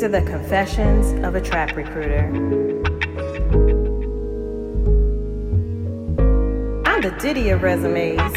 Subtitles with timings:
[0.00, 2.24] These are the confessions of a trap recruiter.
[6.86, 8.34] I'm the Diddy of resumes.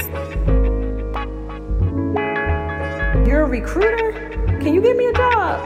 [3.25, 4.11] You're a recruiter?
[4.59, 5.61] Can you give me a job?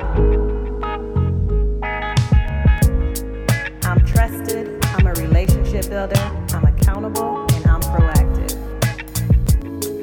[3.82, 6.22] I'm trusted, I'm a relationship builder,
[6.54, 8.56] I'm accountable, and I'm proactive.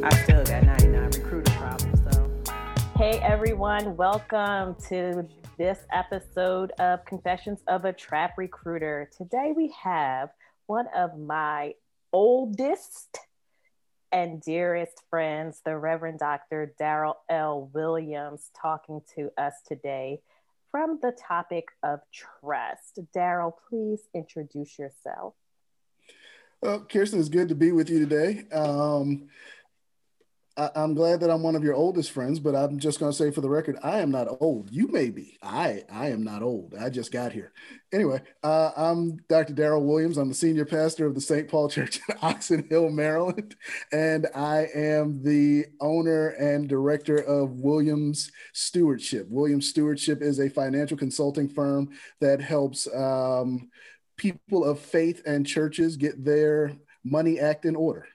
[0.02, 2.28] I still got 99 recruiter problems though.
[2.96, 9.08] Hey everyone, welcome to this episode of Confessions of a Trap Recruiter.
[9.16, 10.30] Today we have
[10.66, 11.74] one of my
[12.12, 13.18] oldest
[14.10, 16.74] and dearest friends, the Reverend Dr.
[16.80, 17.70] Daryl L.
[17.72, 20.20] Williams, talking to us today
[20.70, 22.98] from the topic of trust.
[23.14, 25.34] Daryl, please introduce yourself.
[26.60, 28.44] Well, Kirsten, it's good to be with you today.
[28.52, 29.28] Um,
[30.56, 33.16] I, am glad that I'm one of your oldest friends, but I'm just going to
[33.16, 34.70] say for the record, I am not old.
[34.70, 35.36] You may be.
[35.42, 36.74] I I am not old.
[36.78, 37.52] I just got here.
[37.92, 39.52] Anyway, uh, I'm Dr.
[39.52, 40.16] Daryl Williams.
[40.16, 41.48] I'm the senior pastor of the St.
[41.48, 43.56] Paul Church in Oxon Hill, Maryland,
[43.92, 49.26] and I am the owner and director of Williams Stewardship.
[49.28, 51.90] Williams Stewardship is a financial consulting firm
[52.20, 53.70] that helps um,
[54.16, 58.06] people of faith and churches get their money act in order.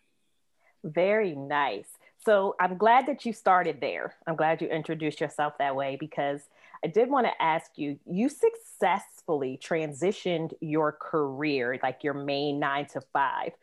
[0.84, 1.90] Very nice.
[2.30, 4.14] So I'm glad that you started there.
[4.28, 6.42] I'm glad you introduced yourself that way because
[6.86, 12.86] I did want to ask you you successfully transitioned your career, like your main nine
[12.90, 13.54] to five,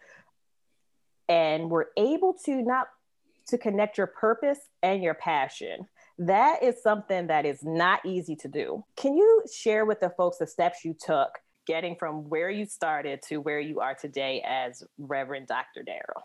[1.29, 2.89] and were able to not
[3.51, 5.87] to connect your purpose and your passion.
[6.19, 8.85] That is something that is not easy to do.
[8.97, 13.23] Can you share with the folks the steps you took getting from where you started
[13.29, 15.85] to where you are today as Reverend Dr.
[15.85, 16.25] Darrell?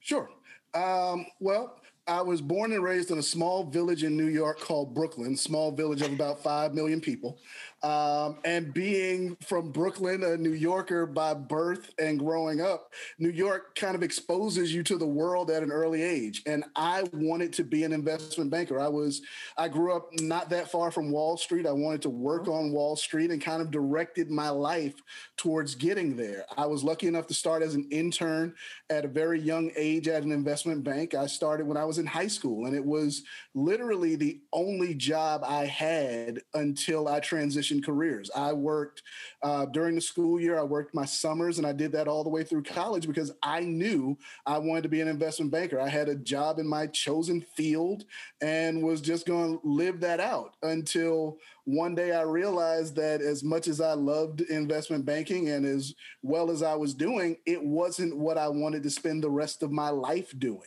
[0.00, 0.30] Sure.
[0.74, 4.94] Um, well, I was born and raised in a small village in New York called
[4.94, 7.38] Brooklyn, small village of about 5 million people.
[7.82, 13.74] Um, and being from Brooklyn, a New Yorker by birth and growing up, New York
[13.76, 16.42] kind of exposes you to the world at an early age.
[16.46, 18.80] And I wanted to be an investment banker.
[18.80, 19.22] I was,
[19.56, 21.66] I grew up not that far from Wall Street.
[21.66, 24.94] I wanted to work on Wall Street and kind of directed my life
[25.36, 26.46] towards getting there.
[26.56, 28.54] I was lucky enough to start as an intern
[28.90, 31.14] at a very young age at an investment bank.
[31.14, 33.22] I started when I was was in high school, and it was
[33.54, 38.30] literally the only job I had until I transitioned careers.
[38.34, 39.02] I worked
[39.42, 42.30] uh, during the school year, I worked my summers, and I did that all the
[42.30, 45.80] way through college because I knew I wanted to be an investment banker.
[45.80, 48.04] I had a job in my chosen field
[48.40, 53.44] and was just going to live that out until one day I realized that as
[53.44, 58.16] much as I loved investment banking and as well as I was doing, it wasn't
[58.16, 60.60] what I wanted to spend the rest of my life doing.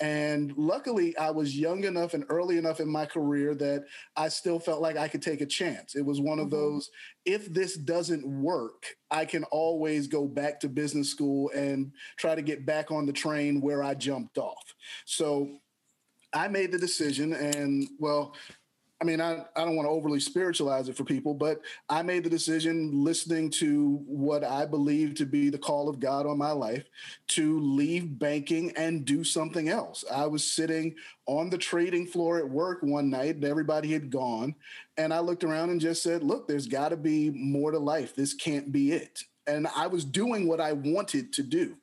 [0.00, 3.84] And luckily, I was young enough and early enough in my career that
[4.16, 5.94] I still felt like I could take a chance.
[5.94, 6.56] It was one of mm-hmm.
[6.56, 6.90] those
[7.24, 12.42] if this doesn't work, I can always go back to business school and try to
[12.42, 14.74] get back on the train where I jumped off.
[15.04, 15.60] So
[16.32, 18.34] I made the decision, and well,
[19.02, 22.22] I mean, I, I don't want to overly spiritualize it for people, but I made
[22.22, 26.52] the decision listening to what I believe to be the call of God on my
[26.52, 26.84] life
[27.28, 30.04] to leave banking and do something else.
[30.08, 30.94] I was sitting
[31.26, 34.54] on the trading floor at work one night and everybody had gone.
[34.96, 38.14] And I looked around and just said, look, there's got to be more to life.
[38.14, 39.24] This can't be it.
[39.48, 41.76] And I was doing what I wanted to do.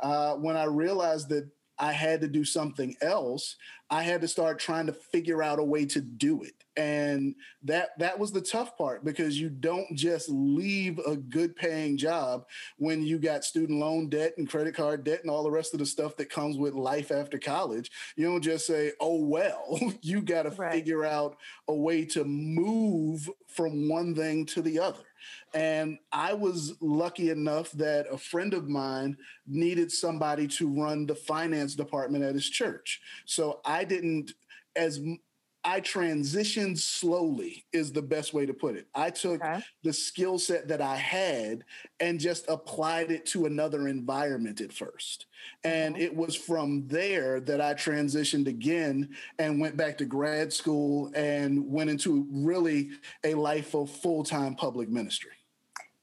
[0.00, 1.48] Uh, when I realized that
[1.78, 3.56] I had to do something else,
[3.90, 6.64] I had to start trying to figure out a way to do it.
[6.76, 11.96] And that that was the tough part because you don't just leave a good paying
[11.96, 12.46] job
[12.78, 15.78] when you got student loan debt and credit card debt and all the rest of
[15.78, 17.90] the stuff that comes with life after college.
[18.16, 20.72] You don't just say oh well you got to right.
[20.72, 21.36] figure out
[21.68, 25.04] a way to move from one thing to the other
[25.54, 31.14] and I was lucky enough that a friend of mine needed somebody to run the
[31.14, 33.00] finance department at his church.
[33.24, 34.32] So I didn't
[34.76, 35.00] as
[35.64, 38.86] I transitioned slowly is the best way to put it.
[38.94, 39.62] I took okay.
[39.82, 41.64] the skill set that I had
[42.00, 45.26] and just applied it to another environment at first.
[45.64, 46.04] And mm-hmm.
[46.04, 51.70] it was from there that I transitioned again and went back to grad school and
[51.70, 52.90] went into really
[53.24, 55.32] a life of full-time public ministry.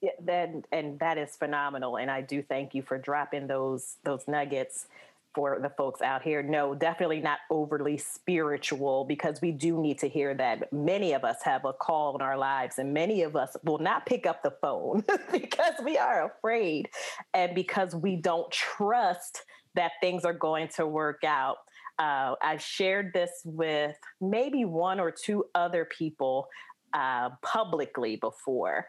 [0.02, 1.98] Yeah, then and that is phenomenal.
[1.98, 4.88] And I do thank you for dropping those those nuggets
[5.34, 6.44] for the folks out here.
[6.44, 11.38] No, definitely not overly spiritual because we do need to hear that many of us
[11.44, 14.54] have a call in our lives and many of us will not pick up the
[14.62, 16.90] phone because we are afraid
[17.34, 19.44] and because we don't trust
[19.76, 21.58] that things are going to work out.
[21.98, 26.48] Uh, I shared this with maybe one or two other people
[26.94, 28.88] uh, publicly before,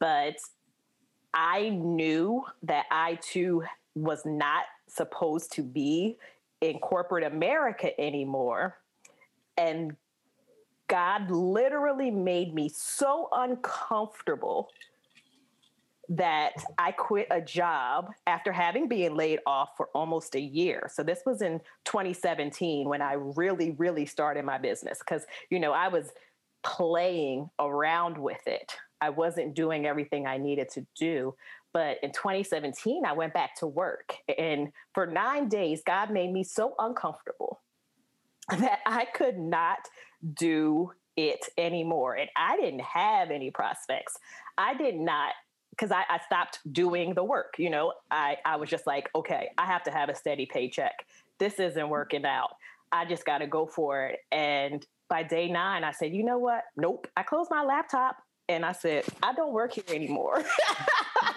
[0.00, 0.36] but
[1.34, 6.16] I knew that I too was not supposed to be
[6.60, 8.78] in corporate America anymore.
[9.56, 9.96] And
[10.88, 14.70] God literally made me so uncomfortable
[16.08, 20.90] that I quit a job after having been laid off for almost a year.
[20.92, 25.72] So this was in 2017 when I really, really started my business because, you know,
[25.72, 26.10] I was
[26.62, 28.72] playing around with it.
[29.00, 31.34] I wasn't doing everything I needed to do.
[31.72, 34.14] But in 2017, I went back to work.
[34.38, 37.60] And for nine days, God made me so uncomfortable
[38.50, 39.78] that I could not
[40.34, 42.14] do it anymore.
[42.14, 44.18] And I didn't have any prospects.
[44.58, 45.32] I did not
[45.70, 47.54] because I, I, stopped doing the work.
[47.58, 51.06] You know, I, I was just like, okay, I have to have a steady paycheck.
[51.38, 52.50] This isn't working out.
[52.92, 54.18] I just got to go for it.
[54.30, 56.64] And by day nine, I said, you know what?
[56.76, 57.08] Nope.
[57.16, 58.16] I closed my laptop
[58.48, 60.44] and I said, I don't work here anymore.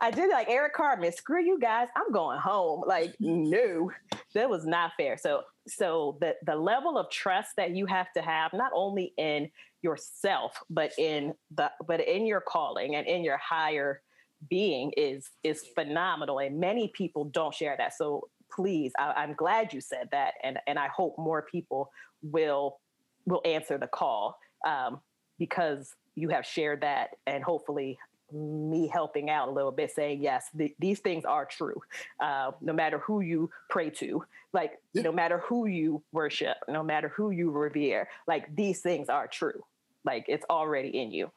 [0.00, 2.84] I did like Eric Cartman, screw you guys, I'm going home.
[2.86, 3.90] Like, no,
[4.34, 5.16] that was not fair.
[5.16, 9.50] So, so the the level of trust that you have to have, not only in
[9.82, 14.02] yourself, but in the but in your calling and in your higher
[14.48, 16.38] being is is phenomenal.
[16.38, 17.94] And many people don't share that.
[17.96, 21.90] So please, I, am glad you said that, and and I hope more people
[22.22, 22.78] will
[23.26, 25.00] will answer the call um,
[25.38, 27.98] because you have shared that, and hopefully
[28.32, 31.80] me helping out a little bit saying yes th- these things are true
[32.20, 35.02] uh, no matter who you pray to like yeah.
[35.02, 39.62] no matter who you worship no matter who you revere like these things are true
[40.04, 41.30] like it's already in you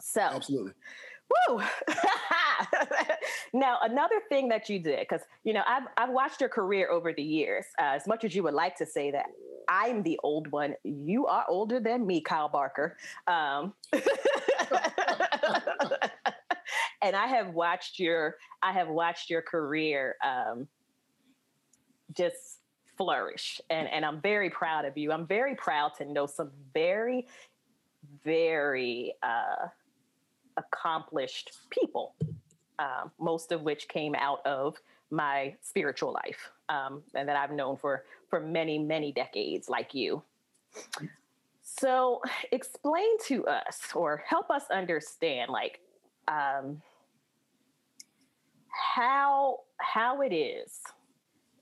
[0.00, 0.72] so absolutely
[1.48, 1.62] Woo!
[3.54, 7.12] now, another thing that you did, because you know, I've I've watched your career over
[7.12, 7.64] the years.
[7.78, 9.26] Uh, as much as you would like to say that
[9.68, 12.96] I'm the old one, you are older than me, Kyle Barker.
[13.26, 13.74] Um,
[17.04, 20.66] and I have watched your I have watched your career um,
[22.16, 22.60] just
[22.96, 25.12] flourish, and and I'm very proud of you.
[25.12, 27.28] I'm very proud to know some very
[28.24, 29.68] very uh,
[30.56, 32.14] accomplished people,
[32.78, 34.76] um, most of which came out of
[35.10, 40.22] my spiritual life um, and that I've known for for many many decades, like you.
[41.62, 42.22] So,
[42.52, 45.80] explain to us or help us understand, like,
[46.28, 46.80] um,
[48.74, 50.80] how how it is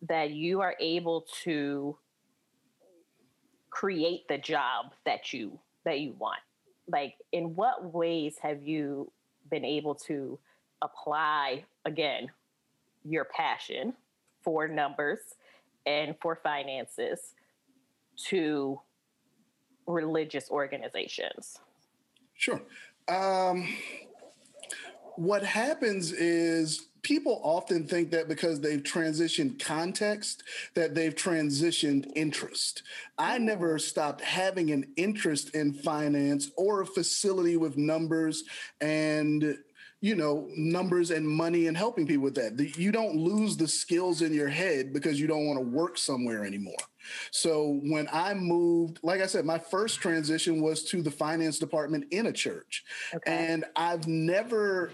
[0.08, 1.96] that you are able to
[3.70, 6.40] create the job that you that you want?
[6.88, 9.10] Like in what ways have you
[9.50, 10.38] been able to
[10.82, 12.30] apply again
[13.04, 13.94] your passion
[14.42, 15.20] for numbers
[15.86, 17.34] and for finances
[18.28, 18.80] to
[19.86, 21.58] religious organizations?
[22.34, 22.62] Sure.
[23.08, 23.68] Um,
[25.16, 30.44] what happens is people often think that because they've transitioned context
[30.74, 32.82] that they've transitioned interest.
[33.18, 33.78] I never oh.
[33.78, 38.44] stopped having an interest in finance or a facility with numbers
[38.80, 39.58] and
[40.00, 42.58] you know numbers and money and helping people with that.
[42.76, 46.44] You don't lose the skills in your head because you don't want to work somewhere
[46.44, 46.74] anymore.
[47.30, 52.04] So when i moved like i said my first transition was to the finance department
[52.12, 52.84] in a church.
[53.14, 53.32] Okay.
[53.32, 54.92] and i've never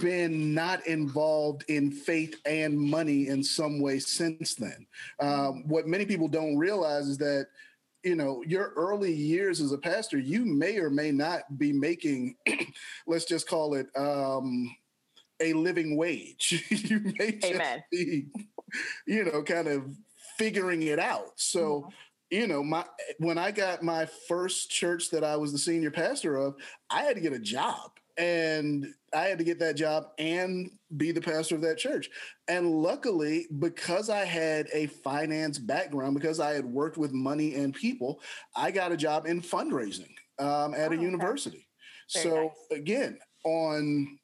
[0.00, 4.86] been not involved in faith and money in some way since then.
[5.20, 7.46] Um, what many people don't realize is that
[8.04, 12.36] you know your early years as a pastor you may or may not be making
[13.06, 14.70] let's just call it um,
[15.40, 17.82] a living wage you may just Amen.
[17.90, 18.26] be
[19.06, 19.84] you know kind of
[20.36, 21.88] figuring it out so mm-hmm.
[22.30, 22.84] you know my
[23.18, 26.56] when i got my first church that i was the senior pastor of
[26.90, 31.12] i had to get a job and I had to get that job and be
[31.12, 32.10] the pastor of that church.
[32.48, 37.74] And luckily, because I had a finance background, because I had worked with money and
[37.74, 38.20] people,
[38.54, 41.66] I got a job in fundraising um, at oh, a university.
[42.16, 42.28] Okay.
[42.28, 42.80] So nice.
[42.80, 44.18] again, on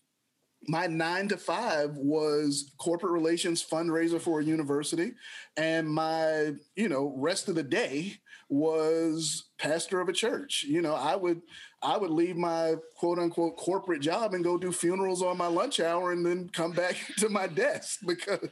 [0.69, 5.12] my nine to five was corporate relations fundraiser for a university.
[5.57, 8.17] And my you know rest of the day
[8.49, 10.64] was pastor of a church.
[10.69, 11.40] You know i would
[11.83, 15.81] i would leave my quote unquote corporate job and go do funerals on my lunch
[15.81, 18.50] hour and then come back to my desk because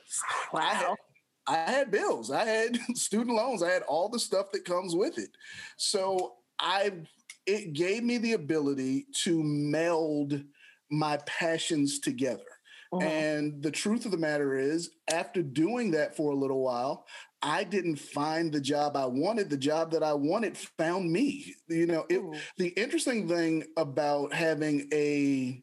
[0.53, 0.61] wow.
[0.61, 0.97] I had,
[1.47, 2.31] I had bills.
[2.31, 3.63] I had student loans.
[3.63, 5.31] I had all the stuff that comes with it.
[5.77, 6.93] So i
[7.47, 10.43] it gave me the ability to meld
[10.91, 12.43] my passions together.
[12.93, 13.07] Mm-hmm.
[13.07, 17.07] And the truth of the matter is, after doing that for a little while,
[17.43, 19.51] I didn't find the job I wanted.
[19.51, 21.55] The job that I wanted found me.
[21.69, 22.23] You know, it,
[22.57, 25.63] the interesting thing about having a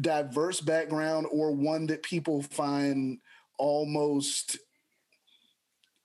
[0.00, 3.18] diverse background or one that people find
[3.58, 4.58] almost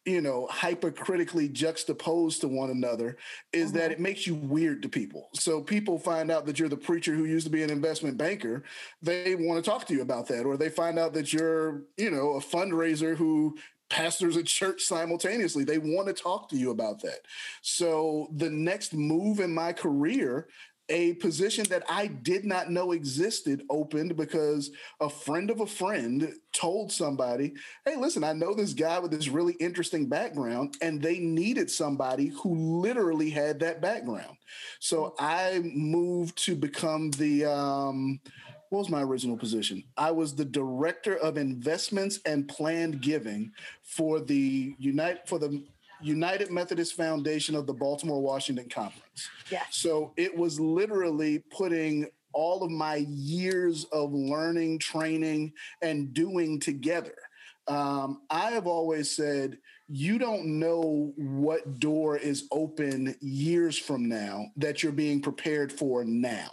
[0.07, 3.17] you know hypercritically juxtaposed to one another
[3.51, 3.77] is mm-hmm.
[3.77, 7.13] that it makes you weird to people so people find out that you're the preacher
[7.13, 8.63] who used to be an investment banker
[9.01, 12.09] they want to talk to you about that or they find out that you're you
[12.09, 13.55] know a fundraiser who
[13.89, 17.19] pastors a church simultaneously they want to talk to you about that
[17.61, 20.47] so the next move in my career
[20.89, 26.33] a position that I did not know existed opened because a friend of a friend
[26.53, 27.53] told somebody,
[27.85, 32.27] Hey, listen, I know this guy with this really interesting background, and they needed somebody
[32.27, 34.37] who literally had that background.
[34.79, 38.19] So I moved to become the, um,
[38.69, 39.83] what was my original position?
[39.97, 43.51] I was the director of investments and planned giving
[43.83, 45.63] for the Unite for the
[46.01, 49.29] United Methodist Foundation of the Baltimore Washington Conference.
[49.51, 49.63] Yeah.
[49.71, 57.15] So it was literally putting all of my years of learning, training, and doing together.
[57.67, 59.57] Um, I have always said,
[59.89, 66.03] you don't know what door is open years from now that you're being prepared for
[66.03, 66.49] now.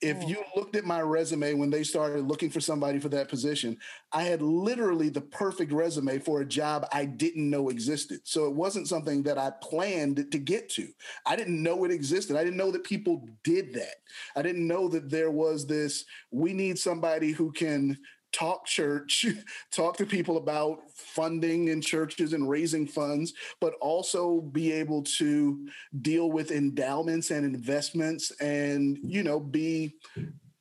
[0.00, 0.56] If you mm.
[0.56, 3.76] looked at my resume when they started looking for somebody for that position,
[4.12, 8.20] I had literally the perfect resume for a job I didn't know existed.
[8.24, 10.88] So it wasn't something that I planned to get to.
[11.26, 12.36] I didn't know it existed.
[12.36, 13.96] I didn't know that people did that.
[14.36, 17.98] I didn't know that there was this we need somebody who can
[18.32, 19.26] talk church,
[19.70, 25.66] talk to people about funding in churches and raising funds, but also be able to
[26.00, 29.94] deal with endowments and investments and, you know, be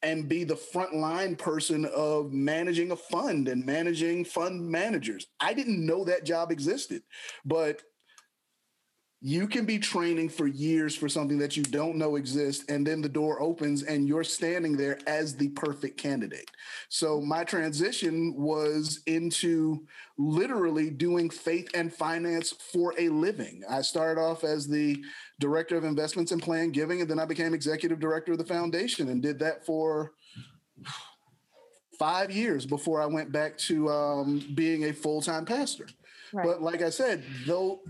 [0.03, 5.27] and be the frontline person of managing a fund and managing fund managers.
[5.39, 7.03] I didn't know that job existed,
[7.45, 7.81] but
[9.23, 13.01] you can be training for years for something that you don't know exists and then
[13.01, 16.49] the door opens and you're standing there as the perfect candidate.
[16.89, 19.85] So my transition was into
[20.17, 23.61] literally doing faith and finance for a living.
[23.69, 25.03] I started off as the
[25.39, 29.09] director of investments and plan giving and then i became executive director of the foundation
[29.09, 30.13] and did that for
[31.97, 35.87] five years before i went back to um, being a full-time pastor.
[36.31, 36.45] Right.
[36.45, 37.81] but like i said though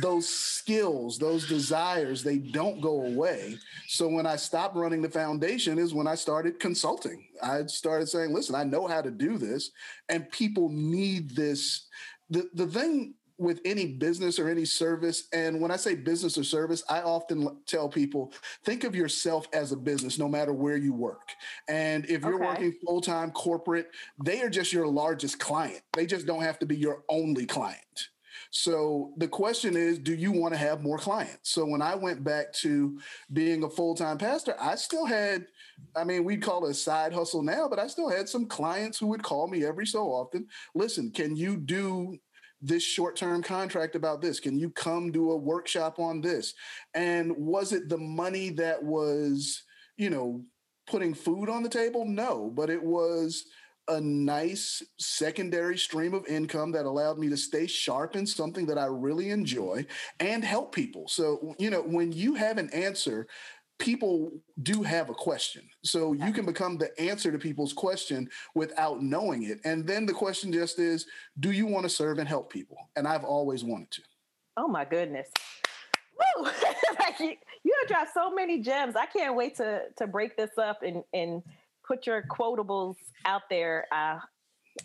[0.00, 3.58] those skills, those desires, they don't go away.
[3.86, 7.26] So when I stopped running the foundation is when I started consulting.
[7.42, 9.70] I started saying, listen, I know how to do this,
[10.08, 11.86] and people need this.
[12.30, 16.44] The, the thing with any business or any service, and when I say business or
[16.44, 18.32] service, I often tell people
[18.64, 21.30] think of yourself as a business, no matter where you work.
[21.68, 22.44] And if you're okay.
[22.44, 23.88] working full time corporate,
[24.22, 25.82] they are just your largest client.
[25.92, 28.08] They just don't have to be your only client.
[28.56, 31.50] So the question is, do you want to have more clients?
[31.50, 33.00] So when I went back to
[33.32, 35.46] being a full time pastor, I still had,
[35.96, 38.96] I mean, we'd call it a side hustle now, but I still had some clients
[38.96, 40.46] who would call me every so often.
[40.72, 42.16] Listen, can you do
[42.62, 44.38] this short term contract about this?
[44.38, 46.54] Can you come do a workshop on this?
[46.94, 49.64] And was it the money that was,
[49.96, 50.44] you know,
[50.86, 52.04] putting food on the table?
[52.04, 53.46] No, but it was
[53.88, 58.78] a nice secondary stream of income that allowed me to stay sharp in something that
[58.78, 59.86] I really enjoy
[60.20, 61.08] and help people.
[61.08, 63.26] So, you know, when you have an answer,
[63.78, 65.68] people do have a question.
[65.82, 69.60] So you can become the answer to people's question without knowing it.
[69.64, 71.06] And then the question just is,
[71.40, 72.76] do you want to serve and help people?
[72.96, 74.02] And I've always wanted to.
[74.56, 75.28] Oh my goodness.
[76.36, 76.44] Woo!
[77.00, 78.94] like you, you have dropped so many gems.
[78.94, 81.42] I can't wait to to break this up and and
[81.86, 83.86] put your quotables out there.
[83.92, 84.18] Uh,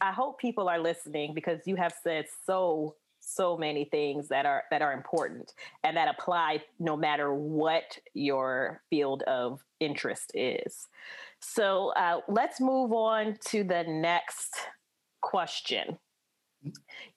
[0.02, 4.64] I hope people are listening because you have said so so many things that are
[4.72, 5.54] that are important
[5.84, 10.88] and that apply no matter what your field of interest is.
[11.40, 14.56] So uh, let's move on to the next
[15.22, 15.98] question.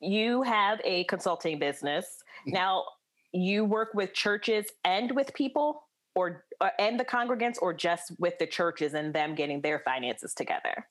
[0.01, 2.07] You have a consulting business
[2.47, 2.55] mm-hmm.
[2.55, 2.85] now.
[3.33, 5.85] You work with churches and with people
[6.15, 10.35] or uh, and the congregants or just with the churches and them getting their finances
[10.35, 10.87] together?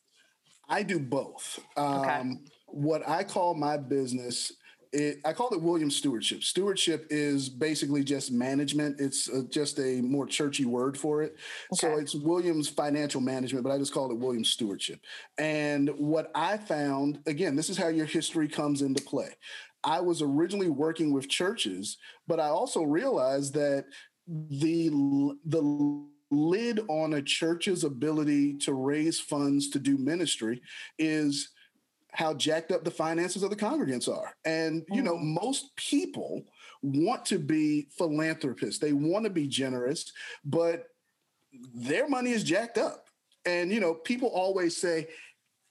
[0.70, 1.60] I do both.
[1.76, 2.24] Um, okay.
[2.68, 4.54] What I call my business,
[4.94, 6.44] it, I call it Williams Stewardship.
[6.44, 9.00] Stewardship is basically just management.
[9.00, 11.36] It's uh, just a more churchy word for it.
[11.74, 11.76] Okay.
[11.76, 15.02] So it's Williams Financial Management, but I just call it Williams Stewardship.
[15.38, 19.30] And what I found, again, this is how your history comes into play.
[19.84, 21.98] I was originally working with churches,
[22.28, 23.86] but I also realized that
[24.50, 24.90] the
[25.46, 30.62] the lid on a church's ability to raise funds to do ministry
[30.98, 31.50] is
[32.14, 34.36] how jacked up the finances of the congregants are.
[34.46, 35.42] And, you know, mm.
[35.42, 36.44] most people
[36.82, 40.12] want to be philanthropists, they want to be generous,
[40.44, 40.88] but
[41.74, 43.08] their money is jacked up.
[43.46, 45.10] And, you know, people always say,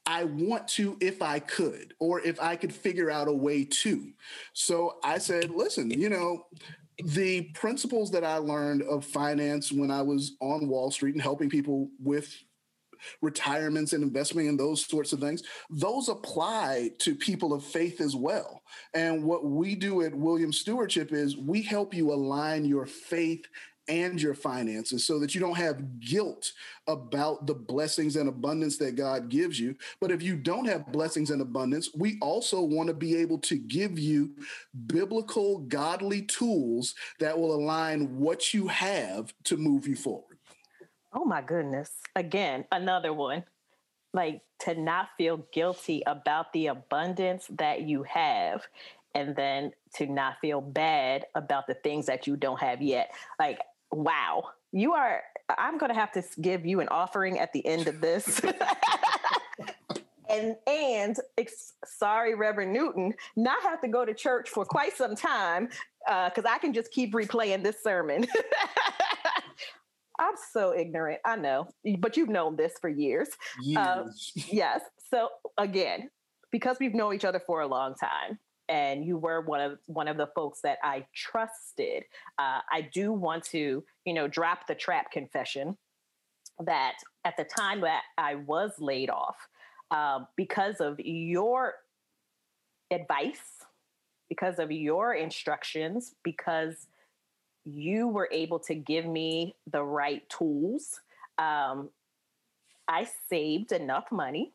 [0.06, 4.10] I want to if I could, or if I could figure out a way to.
[4.54, 6.46] So I said, listen, you know,
[7.04, 11.48] the principles that I learned of finance when I was on Wall Street and helping
[11.48, 12.34] people with
[13.22, 18.14] retirements and investment and those sorts of things, those apply to people of faith as
[18.14, 18.62] well.
[18.94, 23.44] And what we do at William Stewardship is we help you align your faith
[23.90, 26.52] and your finances so that you don't have guilt
[26.86, 29.74] about the blessings and abundance that God gives you.
[30.00, 33.56] But if you don't have blessings and abundance, we also want to be able to
[33.56, 34.30] give you
[34.86, 40.38] biblical, godly tools that will align what you have to move you forward.
[41.12, 41.90] Oh my goodness.
[42.14, 43.44] Again, another one.
[44.12, 48.62] Like to not feel guilty about the abundance that you have
[49.14, 53.12] and then to not feel bad about the things that you don't have yet.
[53.38, 53.60] Like
[53.92, 55.22] wow, you are,
[55.58, 58.40] I'm going to have to give you an offering at the end of this.
[60.30, 65.14] and and ex- sorry reverend newton not have to go to church for quite some
[65.14, 65.68] time
[66.06, 68.26] because uh, i can just keep replaying this sermon
[70.20, 71.66] i'm so ignorant i know
[71.98, 73.28] but you've known this for years,
[73.76, 74.32] um, years.
[74.52, 75.28] yes so
[75.58, 76.08] again
[76.52, 78.38] because we've known each other for a long time
[78.70, 82.04] and you were one of one of the folks that I trusted.
[82.38, 85.76] Uh, I do want to, you know, drop the trap confession
[86.64, 89.36] that at the time that I was laid off,
[89.90, 91.74] uh, because of your
[92.90, 93.64] advice,
[94.28, 96.86] because of your instructions, because
[97.64, 101.00] you were able to give me the right tools.
[101.38, 101.90] Um,
[102.88, 104.52] I saved enough money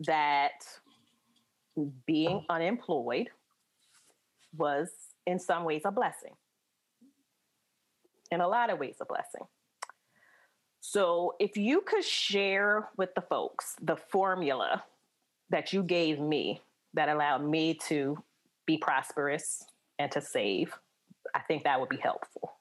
[0.00, 0.64] that
[2.06, 3.28] being unemployed
[4.56, 4.90] was
[5.26, 6.34] in some ways a blessing.
[8.30, 9.46] In a lot of ways, a blessing.
[10.80, 14.84] So, if you could share with the folks the formula
[15.50, 16.60] that you gave me
[16.94, 18.22] that allowed me to
[18.66, 19.64] be prosperous
[19.98, 20.74] and to save,
[21.34, 22.54] I think that would be helpful.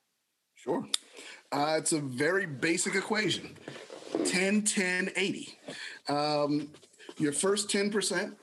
[0.56, 0.88] Sure.
[1.52, 3.58] Uh, it's a very basic equation
[4.26, 5.60] 10, 10, 80.
[6.08, 6.70] Um,
[7.18, 8.34] your first 10%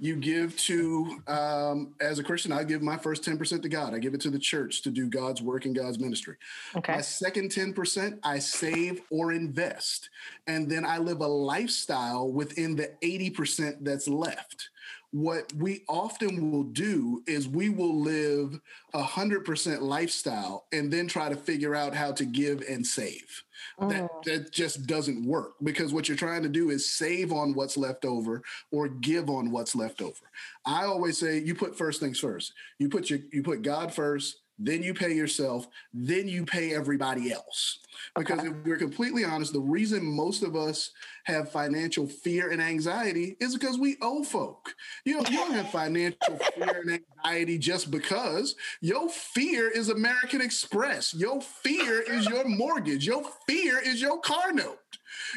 [0.00, 3.94] you give to um, as a christian i give my first 10% to god.
[3.94, 6.36] I give it to the church to do god's work and god's ministry.
[6.74, 6.94] Okay.
[6.94, 10.08] My second 10% i save or invest.
[10.46, 14.70] And then i live a lifestyle within the 80% that's left
[15.12, 18.60] what we often will do is we will live
[18.94, 23.42] a hundred percent lifestyle and then try to figure out how to give and save.
[23.80, 23.90] Mm.
[23.90, 27.76] That that just doesn't work because what you're trying to do is save on what's
[27.76, 30.30] left over or give on what's left over.
[30.64, 32.52] I always say you put first things first.
[32.78, 37.32] You put your you put God first, then you pay yourself, then you pay everybody
[37.32, 37.78] else.
[38.14, 38.48] Because okay.
[38.48, 40.90] if we're completely honest, the reason most of us
[41.24, 44.74] have financial fear and anxiety is because we owe folk.
[45.04, 50.40] You know, you don't have financial fear and anxiety just because your fear is American
[50.40, 51.14] Express.
[51.14, 53.06] Your fear is your mortgage.
[53.06, 54.78] Your fear is your car note.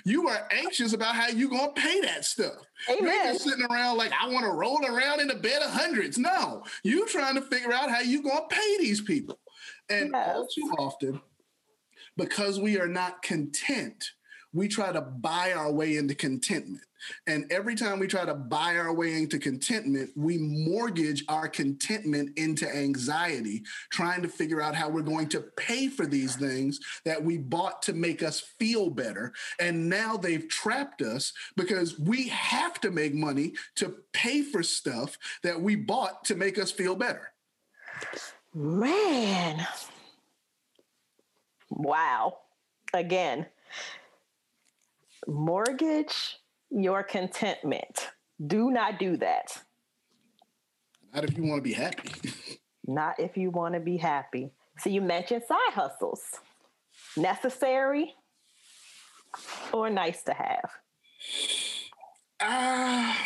[0.06, 2.56] You are anxious about how you're gonna pay that stuff.
[2.90, 3.04] Amen.
[3.04, 6.18] You're just sitting around like I want to roll around in a bed of hundreds.
[6.18, 9.40] No, you trying to figure out how you gonna pay these people.
[9.90, 10.36] And yes.
[10.36, 11.22] all too often,
[12.18, 14.12] because we are not content,
[14.54, 16.84] we try to buy our way into contentment.
[17.28, 22.38] And every time we try to buy our way into contentment, we mortgage our contentment
[22.38, 27.22] into anxiety, trying to figure out how we're going to pay for these things that
[27.22, 29.34] we bought to make us feel better.
[29.60, 35.18] And now they've trapped us because we have to make money to pay for stuff
[35.44, 37.34] that we bought to make us feel better.
[38.54, 39.66] Man.
[41.70, 42.38] Wow.
[42.94, 43.48] Again,
[45.28, 46.38] mortgage
[46.70, 48.10] your contentment.
[48.46, 49.58] Do not do that.
[51.14, 52.12] Not if you want to be happy.
[52.88, 54.52] not if you want to be happy.
[54.80, 56.22] So you mentioned side hustles.
[57.16, 58.14] Necessary
[59.72, 60.70] or nice to have?
[62.42, 63.12] Ah.
[63.12, 63.24] Uh,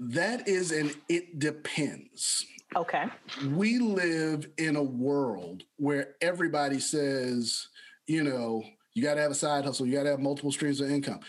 [0.00, 2.46] that is an it depends.
[2.76, 3.06] Okay.
[3.50, 7.68] We live in a world where everybody says,
[8.06, 8.62] you know,
[8.98, 9.86] you got to have a side hustle.
[9.86, 11.20] You got to have multiple streams of income.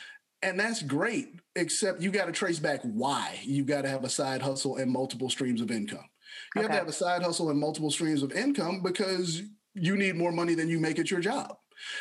[0.41, 4.09] And that's great, except you got to trace back why you got to have a
[4.09, 6.09] side hustle and multiple streams of income.
[6.55, 6.63] You okay.
[6.63, 9.43] have to have a side hustle and multiple streams of income because
[9.75, 11.57] you need more money than you make at your job.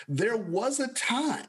[0.09, 1.47] There was a time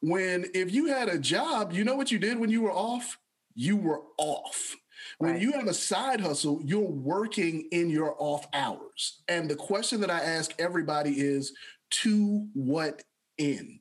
[0.00, 3.18] When if you had a job, you know what you did when you were off?
[3.54, 4.76] You were off.
[5.18, 5.42] When right.
[5.42, 9.22] you have a side hustle, you're working in your off hours.
[9.28, 11.52] And the question that I ask everybody is
[11.90, 13.02] to what
[13.38, 13.80] end?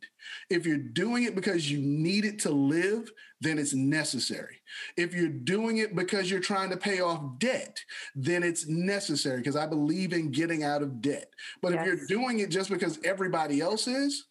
[0.49, 4.57] If you're doing it because you need it to live, then it's necessary.
[4.97, 7.79] If you're doing it because you're trying to pay off debt,
[8.15, 11.29] then it's necessary because I believe in getting out of debt.
[11.61, 11.81] But yes.
[11.81, 14.25] if you're doing it just because everybody else is,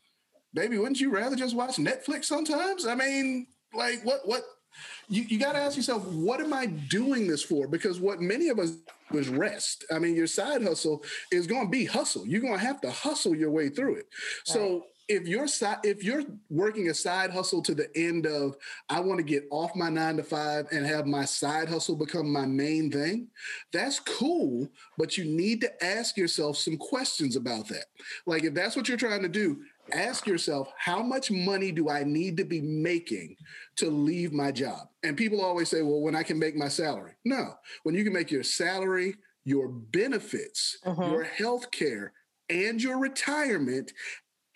[0.52, 2.86] baby, wouldn't you rather just watch Netflix sometimes?
[2.86, 4.42] I mean, like what what
[5.08, 7.68] you, you got to ask yourself, what am I doing this for?
[7.68, 8.76] Because what many of us
[9.10, 9.84] was rest.
[9.92, 12.26] I mean, your side hustle is going to be hustle.
[12.26, 14.06] You're going to have to hustle your way through it.
[14.06, 14.44] Right.
[14.44, 15.46] So if you're
[15.84, 18.56] if you're working a side hustle to the end of
[18.88, 22.32] I want to get off my nine to five and have my side hustle become
[22.32, 23.28] my main thing,
[23.72, 24.68] that's cool.
[24.96, 27.86] But you need to ask yourself some questions about that.
[28.26, 29.62] Like if that's what you're trying to do,
[29.92, 33.36] ask yourself how much money do I need to be making
[33.76, 34.88] to leave my job?
[35.02, 37.12] And people always say, well, when I can make my salary.
[37.24, 41.10] No, when you can make your salary, your benefits, uh-huh.
[41.10, 42.12] your health care,
[42.50, 43.92] and your retirement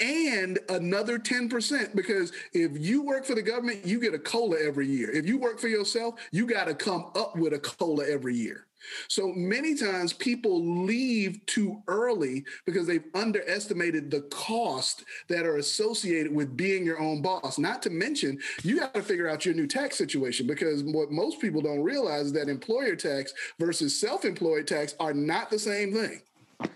[0.01, 4.87] and another 10% because if you work for the government, you get a COLA every
[4.87, 5.11] year.
[5.11, 8.67] If you work for yourself, you got to come up with a COLA every year.
[9.09, 16.35] So many times people leave too early because they've underestimated the cost that are associated
[16.35, 17.59] with being your own boss.
[17.59, 21.41] Not to mention, you got to figure out your new tax situation because what most
[21.41, 25.93] people don't realize is that employer tax versus self employed tax are not the same
[25.93, 26.23] thing.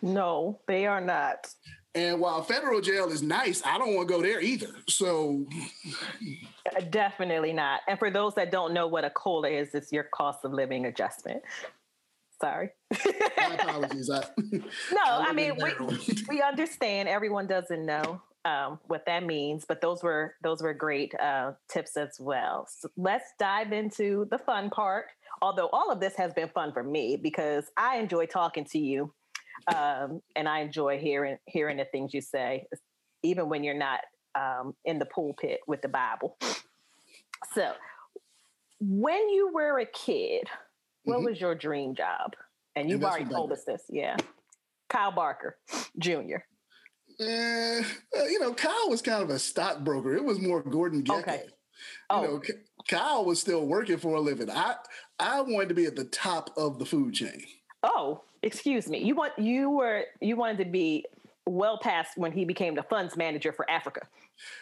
[0.00, 1.48] No, they are not.
[1.94, 4.68] And while federal jail is nice, I don't want to go there either.
[4.88, 5.46] So
[6.74, 7.80] uh, definitely not.
[7.86, 10.86] And for those that don't know what a COLA is, it's your cost of living
[10.86, 11.42] adjustment.
[12.40, 12.70] Sorry.
[12.90, 14.10] My apologies.
[14.10, 15.72] I, no, I, I mean we,
[16.28, 17.08] we understand.
[17.08, 21.96] Everyone doesn't know um, what that means, but those were those were great uh, tips
[21.96, 22.66] as well.
[22.68, 25.06] So let's dive into the fun part.
[25.40, 29.12] Although all of this has been fun for me because I enjoy talking to you
[29.68, 32.66] um, and I enjoy hearing hearing the things you say,
[33.22, 34.00] even when you're not
[34.34, 36.36] um, in the pulpit with the Bible.
[37.54, 37.72] So,
[38.80, 40.44] when you were a kid,
[41.04, 41.26] what mm-hmm.
[41.26, 42.34] was your dream job?
[42.76, 44.16] And you've already told us this, yeah.
[44.88, 45.56] Kyle Barker
[45.98, 46.44] Jr.
[47.20, 47.82] Uh,
[48.28, 50.14] you know, Kyle was kind of a stockbroker.
[50.14, 51.20] It was more Gordon Gekko.
[51.20, 51.42] Okay.
[52.10, 52.22] Oh.
[52.22, 52.42] You know,
[52.88, 54.50] Kyle was still working for a living.
[54.50, 54.76] I
[55.18, 57.42] I wanted to be at the top of the food chain.
[57.82, 58.98] Oh, excuse me.
[58.98, 61.04] You want you were you wanted to be
[61.46, 64.06] well past when he became the funds manager for Africa.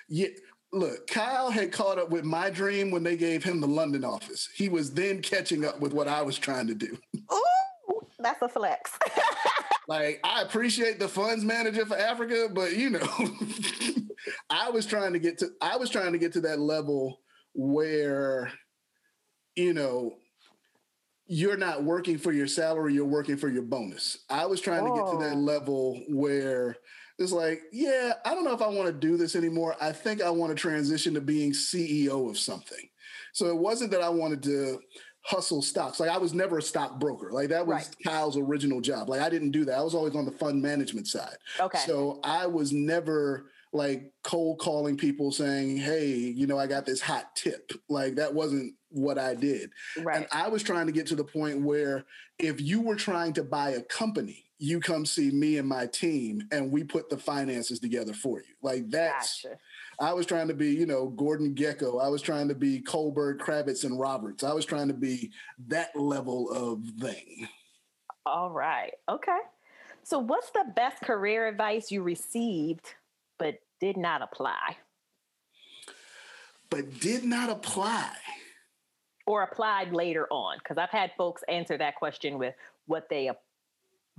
[0.08, 0.28] Yeah.
[0.72, 4.48] Look, Kyle had caught up with my dream when they gave him the London office.
[4.54, 6.96] He was then catching up with what I was trying to do.
[7.32, 8.96] Ooh, that's a flex.
[9.88, 13.08] like I appreciate the funds manager for Africa, but you know,
[14.50, 17.20] I was trying to get to I was trying to get to that level
[17.52, 18.52] where
[19.56, 20.14] you know
[21.32, 24.18] you're not working for your salary, you're working for your bonus.
[24.28, 25.40] I was trying to get to that oh.
[25.40, 26.76] level where
[27.20, 29.76] it's like, yeah, I don't know if I want to do this anymore.
[29.80, 32.84] I think I want to transition to being CEO of something.
[33.32, 34.80] So it wasn't that I wanted to
[35.22, 36.00] hustle stocks.
[36.00, 37.30] Like I was never a stockbroker.
[37.30, 37.96] Like that was right.
[38.04, 39.08] Kyle's original job.
[39.08, 39.78] Like I didn't do that.
[39.78, 41.36] I was always on the fund management side.
[41.60, 41.78] Okay.
[41.86, 47.00] So I was never like cold calling people saying, "Hey, you know, I got this
[47.00, 49.70] hot tip." Like that wasn't what I did.
[49.98, 50.18] Right.
[50.18, 52.04] And I was trying to get to the point where
[52.38, 56.42] if you were trying to buy a company, you come see me and my team
[56.52, 58.54] and we put the finances together for you.
[58.62, 59.58] Like that's gotcha.
[60.00, 62.02] I was trying to be, you know, Gordon Gekko.
[62.02, 64.44] I was trying to be Kohlberg, Kravis, and Roberts.
[64.44, 65.30] I was trying to be
[65.68, 67.48] that level of thing.
[68.26, 68.92] All right.
[69.08, 69.38] Okay.
[70.02, 72.94] So what's the best career advice you received
[73.40, 74.76] but did not apply?
[76.70, 78.12] But did not apply
[79.26, 80.58] or applied later on?
[80.58, 82.54] Because I've had folks answer that question with
[82.86, 83.30] what they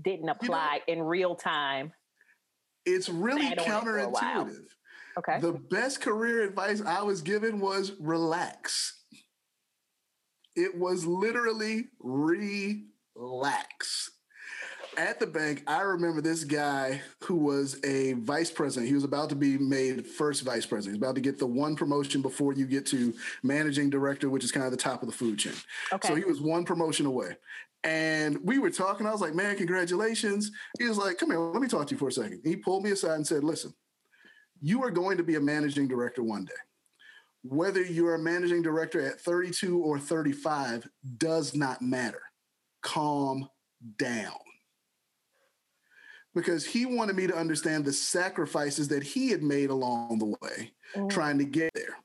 [0.02, 1.94] didn't apply you know, in real time.
[2.86, 4.66] It's really counterintuitive.
[5.18, 5.40] Okay.
[5.40, 9.04] The best career advice I was given was relax.
[10.56, 14.10] It was literally relax
[14.98, 18.88] at the bank, I remember this guy who was a vice president.
[18.88, 20.96] He was about to be made first vice president.
[20.96, 24.52] He's about to get the one promotion before you get to managing director, which is
[24.52, 25.54] kind of the top of the food chain.
[25.94, 26.08] Okay.
[26.08, 27.38] So he was one promotion away.
[27.84, 29.08] And we were talking.
[29.08, 30.52] I was like, man, congratulations.
[30.78, 32.42] He was like, come here, let me talk to you for a second.
[32.44, 33.74] He pulled me aside and said, listen,
[34.62, 36.54] you are going to be a managing director one day.
[37.44, 42.22] Whether you're a managing director at 32 or 35 does not matter.
[42.84, 43.50] Calm
[43.98, 44.38] down
[46.34, 50.72] because he wanted me to understand the sacrifices that he had made along the way
[50.96, 51.10] mm.
[51.10, 51.98] trying to get there.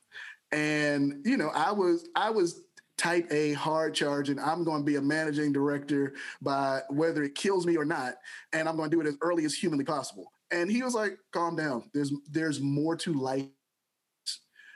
[0.51, 2.61] And you know, I was I was
[2.97, 4.39] type A hard charging.
[4.39, 8.15] I'm going to be a managing director by whether it kills me or not,
[8.53, 10.31] and I'm going to do it as early as humanly possible.
[10.51, 11.89] And he was like, "Calm down.
[11.93, 13.45] There's there's more to life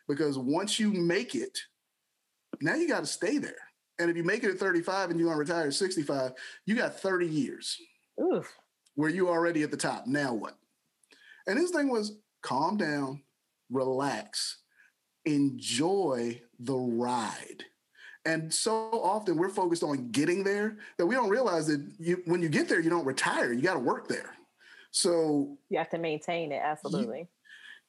[0.08, 1.58] because once you make it,
[2.60, 3.56] now you got to stay there.
[3.98, 6.32] And if you make it at 35 and you're going to retire at 65,
[6.66, 7.78] you got 30 years
[8.22, 8.54] Oof.
[8.96, 10.08] Where you're already at the top.
[10.08, 10.58] Now what?
[11.48, 13.22] And his thing was calm down,
[13.70, 14.60] relax,
[15.26, 17.66] enjoy the ride.
[18.26, 22.42] And so often we're focused on getting there that we don't realize that you, when
[22.42, 23.52] you get there, you don't retire.
[23.52, 24.36] You got to work there.
[24.92, 26.62] So you have to maintain it.
[26.64, 27.20] Absolutely.
[27.20, 27.28] You,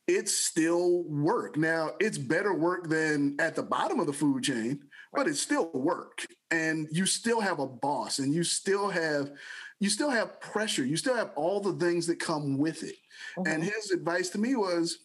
[0.08, 1.56] it's still work.
[1.56, 4.80] Now, it's better work than at the bottom of the food chain,
[5.12, 6.26] but it's still work.
[6.50, 9.30] And you still have a boss and you still have
[9.82, 10.84] you still have pressure.
[10.84, 12.94] You still have all the things that come with it.
[13.36, 13.52] Mm-hmm.
[13.52, 15.00] And his advice to me was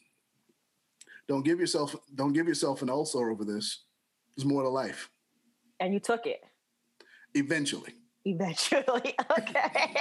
[1.27, 3.85] don't give yourself don't give yourself an ulcer over this.
[4.35, 5.09] There's more to life.
[5.79, 6.43] And you took it.
[7.33, 7.95] Eventually.
[8.23, 9.15] Eventually.
[9.39, 9.95] Okay.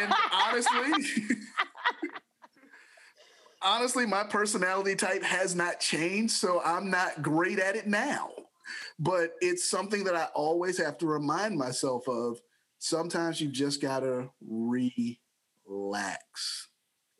[0.00, 1.26] and honestly,
[3.62, 8.30] honestly, my personality type has not changed, so I'm not great at it now.
[8.98, 12.40] But it's something that I always have to remind myself of.
[12.80, 15.18] Sometimes you just gotta relax.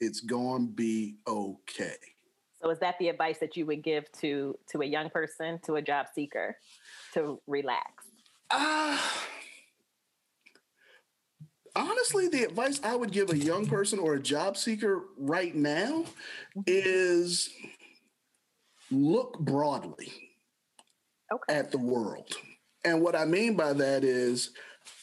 [0.00, 1.96] It's gonna be okay.
[2.62, 5.74] So is that the advice that you would give to to a young person, to
[5.74, 6.56] a job seeker,
[7.12, 8.06] to relax?
[8.50, 8.98] Uh,
[11.76, 16.06] honestly, the advice I would give a young person or a job seeker right now
[16.66, 17.50] is
[18.90, 20.10] look broadly
[21.30, 21.54] okay.
[21.54, 22.32] at the world.
[22.82, 24.52] And what I mean by that is,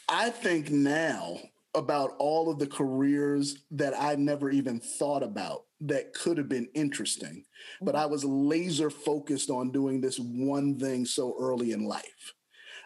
[0.10, 1.38] I think now
[1.76, 6.68] about all of the careers that I never even thought about that could have been
[6.74, 7.44] interesting,
[7.82, 8.04] but mm-hmm.
[8.04, 12.34] I was laser focused on doing this one thing so early in life.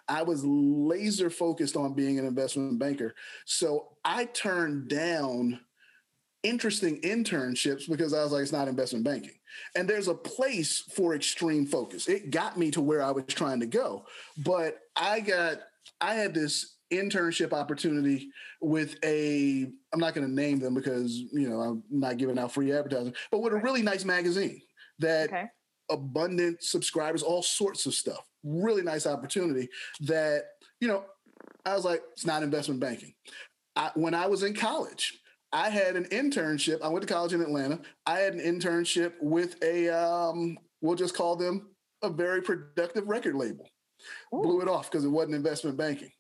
[0.08, 3.16] I was laser focused on being an investment banker.
[3.46, 5.62] So I turned down
[6.44, 9.36] interesting internships because I was like, it's not investment banking.
[9.76, 12.08] And there's a place for extreme focus.
[12.08, 14.06] It got me to where I was trying to go.
[14.38, 15.60] But I got,
[16.02, 18.30] I had this internship opportunity
[18.62, 22.52] with a, I'm not going to name them because, you know, I'm not giving out
[22.52, 24.62] free advertising, but with a really nice magazine
[25.00, 25.46] that okay.
[25.90, 29.70] abundant subscribers, all sorts of stuff really nice opportunity
[30.02, 30.44] that,
[30.80, 31.06] you know,
[31.66, 33.14] I was like, it's not investment banking.
[33.76, 35.20] I, when I was in college,
[35.54, 36.82] I had an internship.
[36.82, 37.80] I went to college in Atlanta.
[38.06, 41.70] I had an internship with a, um, we'll just call them
[42.02, 43.70] a very productive record label.
[44.34, 44.42] Ooh.
[44.42, 46.12] Blew it off because it wasn't investment banking.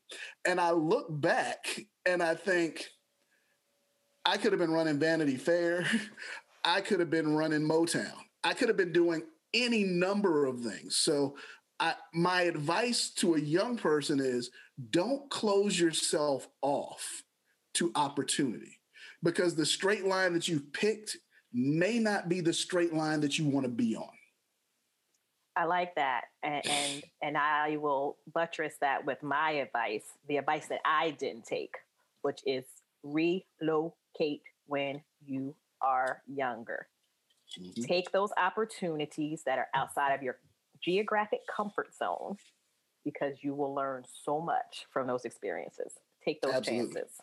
[0.45, 2.85] And I look back and I think
[4.25, 5.85] I could have been running Vanity Fair.
[6.63, 8.13] I could have been running Motown.
[8.43, 10.97] I could have been doing any number of things.
[10.97, 11.35] So
[11.79, 14.51] I, my advice to a young person is
[14.91, 17.23] don't close yourself off
[17.75, 18.79] to opportunity
[19.23, 21.17] because the straight line that you've picked
[21.53, 24.09] may not be the straight line that you want to be on.
[25.55, 30.67] I like that, and, and and I will buttress that with my advice, the advice
[30.67, 31.75] that I didn't take,
[32.21, 32.65] which is
[33.03, 36.87] relocate when you are younger.
[37.59, 37.83] Mm-hmm.
[37.83, 40.37] Take those opportunities that are outside of your
[40.81, 42.37] geographic comfort zone
[43.03, 45.93] because you will learn so much from those experiences.
[46.23, 46.93] Take those Absolutely.
[46.93, 47.17] chances.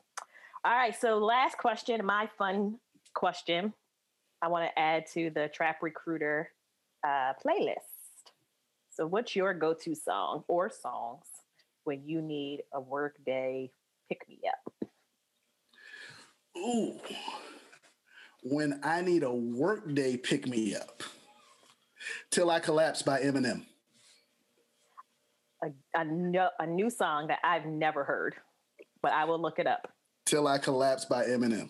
[0.65, 0.95] All right.
[0.95, 2.79] So, last question, my fun
[3.15, 3.73] question
[4.43, 6.51] I want to add to the Trap Recruiter
[7.05, 7.98] uh, playlist.
[8.99, 11.27] So, what's your go to song or songs
[11.85, 13.71] when you need a work day
[14.09, 14.89] pick me up?
[16.59, 16.99] Ooh,
[18.43, 21.05] when I need a work day pick me up.
[22.33, 23.67] Till I Collapse by Eminem.
[25.63, 28.35] A, a, no, a new song that I've never heard,
[29.01, 29.93] but I will look it up.
[30.27, 31.69] Till I Collapse by Eminem.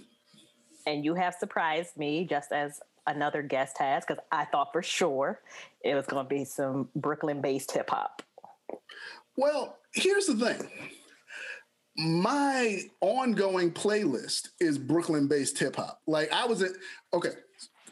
[0.87, 5.41] And you have surprised me just as another guest has, because I thought for sure
[5.83, 8.23] it was going to be some Brooklyn based hip hop.
[9.37, 10.69] Well, here's the thing
[11.97, 16.01] my ongoing playlist is Brooklyn based hip hop.
[16.07, 16.71] Like I was at,
[17.13, 17.31] okay,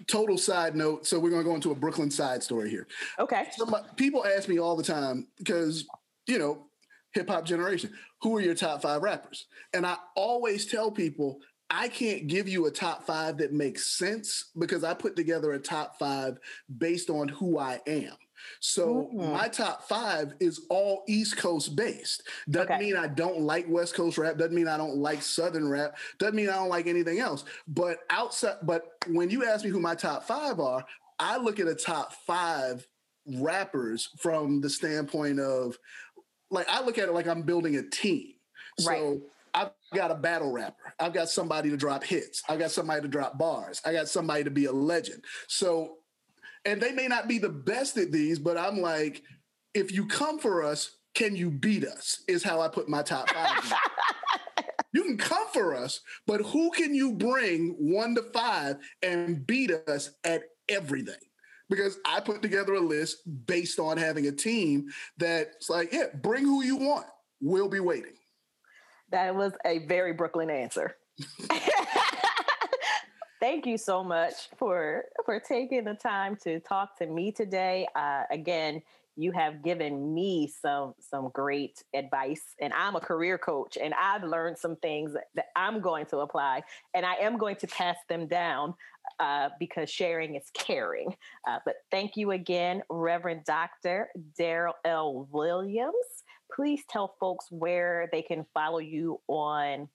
[0.07, 1.07] total side note.
[1.07, 2.87] So we're going to go into a Brooklyn side story here.
[3.19, 3.49] Okay.
[3.57, 5.87] Somebody, people ask me all the time because,
[6.27, 6.67] you know,
[7.13, 9.47] hip hop generation, who are your top five rappers?
[9.73, 14.51] And I always tell people, I can't give you a top five that makes sense
[14.59, 16.39] because I put together a top five
[16.79, 18.13] based on who I am.
[18.61, 19.33] So mm-hmm.
[19.33, 22.23] my top five is all East Coast based.
[22.49, 22.85] Doesn't okay.
[22.85, 24.39] mean I don't like West Coast rap.
[24.39, 25.97] Doesn't mean I don't like Southern rap.
[26.19, 27.45] Doesn't mean I don't like anything else.
[27.67, 30.85] But outside, but when you ask me who my top five are,
[31.19, 32.87] I look at a top five
[33.27, 35.77] rappers from the standpoint of
[36.51, 38.35] like I look at it like I'm building a team.
[38.79, 39.21] So right.
[39.57, 40.93] I've got a battle rapper.
[41.01, 42.43] I've got somebody to drop hits.
[42.47, 43.81] I've got somebody to drop bars.
[43.87, 45.25] I got somebody to be a legend.
[45.49, 45.97] So,
[46.67, 49.23] and they may not be the best at these, but I'm like,
[49.73, 52.23] if you come for us, can you beat us?
[52.29, 53.73] Is how I put my top five.
[54.93, 59.73] you can come for us, but who can you bring one to five and beat
[59.89, 61.15] us at everything?
[61.71, 66.45] Because I put together a list based on having a team that's like, yeah, bring
[66.45, 67.07] who you want.
[67.41, 68.13] We'll be waiting.
[69.11, 70.97] That was a very Brooklyn answer.
[73.41, 77.87] Thank you so much for for taking the time to talk to me today.
[77.95, 78.83] Uh, again,
[79.17, 84.25] you have given me some some great advice, and I'm a career coach, and I've
[84.25, 86.63] learned some things that I'm going to apply,
[86.95, 88.75] and I am going to pass them down
[89.21, 91.15] uh, because sharing is caring.
[91.47, 95.29] Uh, but thank you again, Reverend Doctor Daryl L.
[95.31, 99.89] Williams please tell folks where they can follow you on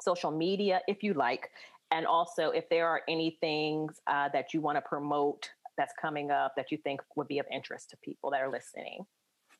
[0.00, 1.50] social media if you like.
[1.90, 6.30] And also, if there are any things uh, that you want to promote that's coming
[6.30, 9.04] up that you think would be of interest to people that are listening.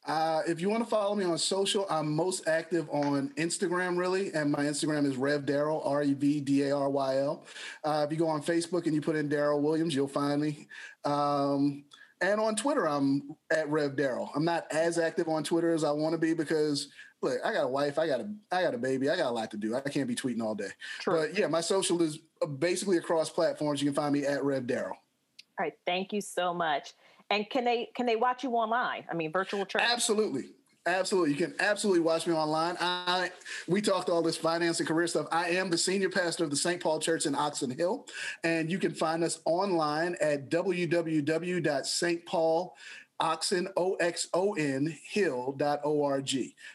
[0.06, 4.32] Uh, if you want to follow me on social, I'm most active on Instagram, really,
[4.34, 7.44] and my Instagram is Rev Daryl, R E V D A R Y L.
[7.82, 10.68] Uh, if you go on Facebook and you put in Daryl Williams, you'll find me.
[11.04, 11.84] Um,
[12.20, 14.30] and on Twitter, I'm at Rev Daryl.
[14.34, 16.88] I'm not as active on Twitter as I want to be because
[17.22, 19.34] look, I got a wife, I got a I got a baby, I got a
[19.34, 19.74] lot to do.
[19.74, 20.70] I can't be tweeting all day.
[21.00, 21.20] True.
[21.20, 22.18] But yeah, my social is
[22.58, 23.82] basically across platforms.
[23.82, 24.90] You can find me at Rev Daryl.
[24.90, 26.92] All right, thank you so much.
[27.30, 29.04] And can they can they watch you online?
[29.10, 29.82] I mean, virtual church.
[29.84, 30.50] Absolutely.
[30.86, 31.30] Absolutely.
[31.30, 32.76] You can absolutely watch me online.
[32.80, 33.32] I
[33.66, 35.26] we talked all this finance and career stuff.
[35.32, 36.80] I am the senior pastor of the St.
[36.80, 38.06] Paul Church in Oxon Hill,
[38.44, 41.24] and you can find us online at www.stpaul
[43.18, 44.94] oxon o-x-o-n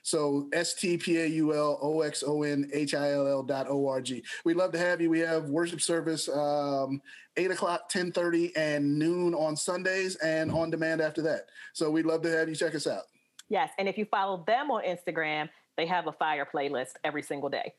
[0.02, 7.00] so s-t-p-a-u-l-o-x-o-n-h-i-l-l dot o-r-g we'd love to have you we have worship service um,
[7.38, 12.24] 8 o'clock 10.30 and noon on sundays and on demand after that so we'd love
[12.24, 13.04] to have you check us out
[13.52, 13.70] Yes.
[13.78, 17.74] And if you follow them on Instagram, they have a fire playlist every single day.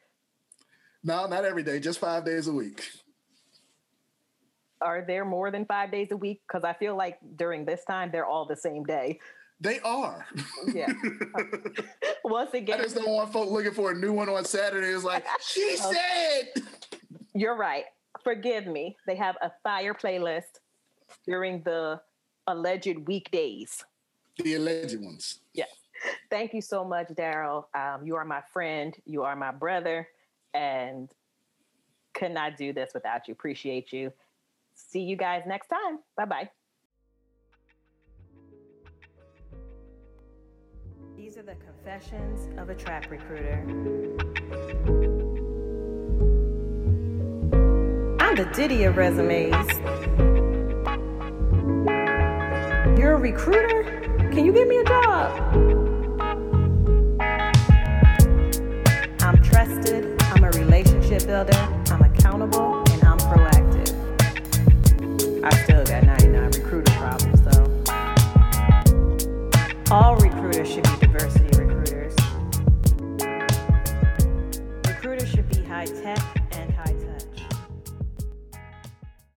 [1.03, 2.91] No, not every day, just five days a week.
[4.83, 6.43] Are there more than five days a week?
[6.47, 9.19] Because I feel like during this time, they're all the same day.
[9.61, 10.27] They are.
[10.75, 10.93] Yeah.
[12.25, 14.89] Once again, I just don't want folk looking for a new one on Saturday.
[14.89, 16.63] It's like, she said.
[17.35, 17.85] You're right.
[18.23, 18.97] Forgive me.
[19.07, 20.61] They have a fire playlist
[21.27, 22.01] during the
[22.47, 23.83] alleged weekdays.
[24.39, 25.41] The alleged ones.
[25.53, 25.69] Yes.
[26.31, 27.65] Thank you so much, Daryl.
[27.75, 28.97] Um, you are my friend.
[29.05, 30.09] You are my brother.
[30.55, 31.09] And
[32.15, 33.33] could not do this without you.
[33.33, 34.13] Appreciate you.
[34.75, 35.99] See you guys next time.
[36.17, 36.51] Bye bye.
[41.17, 43.65] These are the confessions of a trap recruiter.
[48.21, 49.69] I'm the Diddy of resumes.
[52.99, 54.02] You're a recruiter?
[54.33, 55.29] Can you give me a job?
[59.21, 61.53] I'm trusted, I'm a relationship builder,
[61.91, 63.93] I'm accountable, and I'm proactive.
[65.45, 67.69] I still got 99 recruiter problems though.
[69.91, 71.42] All recruiters should be diversity